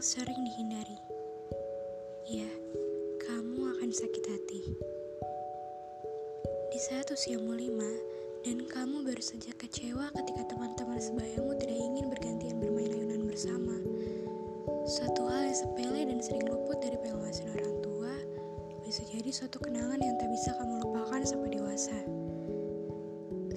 [0.00, 0.94] yang sering dihindari.
[2.30, 2.46] Ya,
[3.26, 4.62] kamu akan sakit hati.
[6.70, 7.90] Di saat usiamu lima,
[8.46, 13.76] dan kamu baru saja kecewa ketika teman-teman sebayamu tidak ingin bergantian bermain ayunan bersama.
[14.86, 18.14] Suatu hal yang sepele dan sering luput dari pengawasan orang tua,
[18.86, 21.98] bisa jadi suatu kenangan yang tak bisa kamu lupakan sampai dewasa.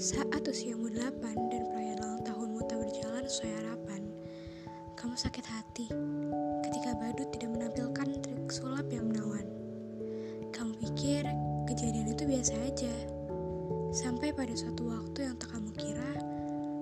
[0.02, 3.73] Saat usiamu delapan dan perayaan ulang tahunmu tak berjalan sesuai harapan,
[5.14, 5.86] kamu sakit hati
[6.66, 9.46] ketika badut tidak menampilkan trik sulap yang menawan.
[10.50, 11.22] Kamu pikir
[11.70, 12.90] kejadian itu biasa aja.
[13.94, 16.18] Sampai pada suatu waktu yang tak kamu kira,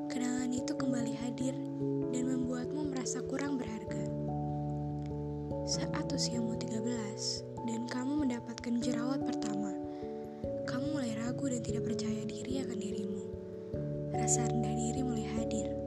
[0.07, 1.59] kenangan itu kembali hadir
[2.15, 3.99] dan membuatmu merasa kurang berharga.
[5.67, 9.75] Saat usiamu 13 dan kamu mendapatkan jerawat pertama,
[10.71, 13.23] kamu mulai ragu dan tidak percaya diri akan dirimu.
[14.15, 15.80] Rasa rendah diri mulai hadir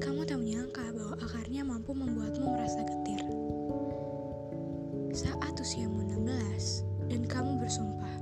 [0.00, 3.20] kamu tak menyangka bahwa akarnya mampu membuatmu merasa getir.
[5.12, 8.16] Saat usiamu 16 dan kamu bersumpah,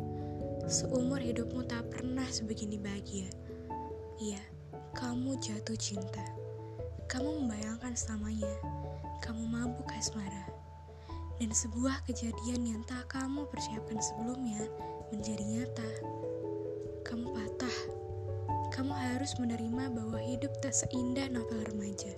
[0.66, 3.30] seumur hidupmu tak pernah sebegini bahagia.
[4.18, 4.42] Iya,
[4.98, 6.26] kamu jatuh cinta.
[7.06, 8.50] Kamu membayangkan selamanya,
[9.22, 10.50] kamu mabuk asmara.
[11.38, 14.66] Dan sebuah kejadian yang tak kamu persiapkan sebelumnya
[15.14, 15.90] menjadi nyata.
[18.78, 22.14] Kamu harus menerima bahwa hidup tak seindah novel remaja.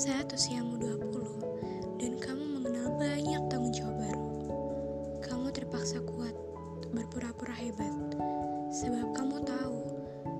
[0.00, 4.28] Saat usiamu 20 dan kamu mengenal banyak tanggung jawab baru,
[5.20, 6.32] kamu terpaksa kuat,
[6.96, 8.16] berpura-pura hebat,
[8.72, 9.76] sebab kamu tahu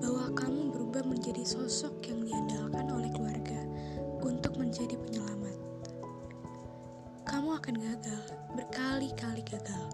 [0.01, 3.69] bahwa kamu berubah menjadi sosok yang diandalkan oleh keluarga
[4.25, 5.61] untuk menjadi penyelamat.
[7.29, 8.23] Kamu akan gagal,
[8.57, 9.93] berkali-kali gagal.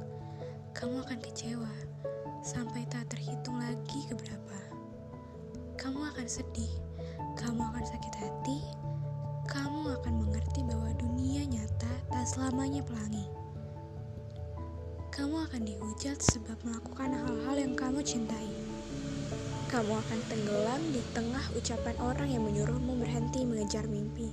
[0.72, 1.95] Kamu akan kecewa,
[2.46, 4.58] sampai tak terhitung lagi keberapa.
[5.82, 6.70] Kamu akan sedih,
[7.34, 8.62] kamu akan sakit hati,
[9.50, 13.26] kamu akan mengerti bahwa dunia nyata tak selamanya pelangi.
[15.10, 18.54] Kamu akan dihujat sebab melakukan hal-hal yang kamu cintai.
[19.66, 24.30] Kamu akan tenggelam di tengah ucapan orang yang menyuruhmu berhenti mengejar mimpi.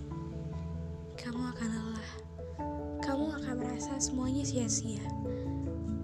[1.16, 2.10] Kamu akan lelah.
[3.00, 5.00] Kamu akan merasa semuanya sia-sia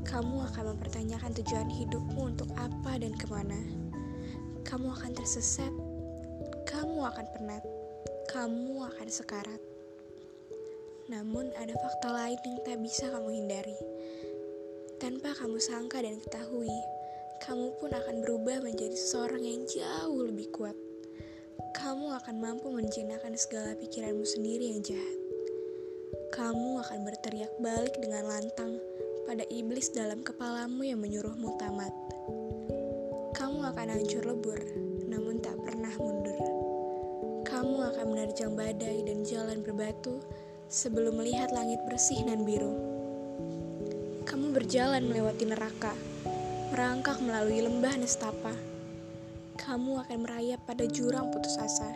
[0.09, 3.61] kamu akan mempertanyakan tujuan hidupmu untuk apa dan ke mana.
[4.65, 5.69] Kamu akan tersesat,
[6.65, 7.61] kamu akan penat,
[8.33, 9.61] kamu akan sekarat.
[11.13, 13.77] Namun ada fakta lain yang tak bisa kamu hindari.
[14.97, 16.73] Tanpa kamu sangka dan ketahui,
[17.45, 20.77] kamu pun akan berubah menjadi seseorang yang jauh lebih kuat.
[21.77, 25.19] Kamu akan mampu menjinakkan segala pikiranmu sendiri yang jahat.
[26.33, 28.81] Kamu akan berteriak balik dengan lantang
[29.29, 31.93] pada iblis dalam kepalamu yang menyuruhmu tamat.
[33.37, 34.57] Kamu akan hancur lebur,
[35.05, 36.41] namun tak pernah mundur.
[37.45, 40.25] Kamu akan menerjang badai dan jalan berbatu
[40.73, 42.73] sebelum melihat langit bersih dan biru.
[44.25, 45.93] Kamu berjalan melewati neraka,
[46.73, 48.57] merangkak melalui lembah nestapa.
[49.61, 51.93] Kamu akan merayap pada jurang putus asa.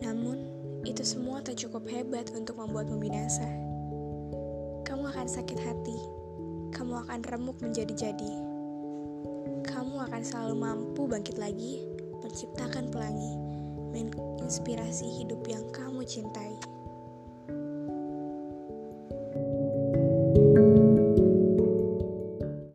[0.00, 0.40] Namun,
[0.88, 3.73] itu semua tak cukup hebat untuk membuatmu binasa
[5.14, 5.94] akan sakit hati.
[6.74, 8.34] Kamu akan remuk menjadi-jadi.
[9.62, 11.86] Kamu akan selalu mampu bangkit lagi,
[12.18, 13.38] menciptakan pelangi,
[13.94, 16.58] menginspirasi hidup yang kamu cintai.